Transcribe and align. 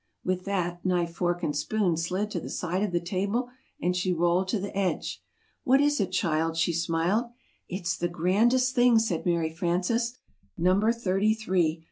With 0.23 0.45
that, 0.45 0.83
Knife, 0.83 1.13
Fork 1.13 1.43
and 1.43 1.55
Spoon 1.55 1.95
slid 1.95 2.31
to 2.31 2.39
the 2.39 2.49
side 2.49 2.81
of 2.81 2.91
the 2.91 2.99
table, 2.99 3.49
and 3.79 3.95
she 3.95 4.11
rolled 4.11 4.47
to 4.47 4.59
the 4.59 4.75
edge. 4.75 5.21
"What 5.63 5.79
is 5.79 5.99
it, 5.99 6.11
child?" 6.11 6.57
she 6.57 6.73
smiled. 6.73 7.29
"It's 7.69 7.95
the 7.95 8.09
grandest 8.09 8.73
thing!" 8.73 8.97
said 8.97 9.27
Mary 9.27 9.51
Frances. 9.51 10.17
[Illustration: 10.57 10.63
Slid 10.63 10.63
to 10.63 10.79
the 10.79 10.91
side 10.91 11.09
of 11.11 11.21
the 11.21 11.35
table. 11.35 11.79